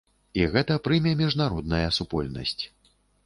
[0.39, 2.57] І гэта прыме міжнародная супольнасць.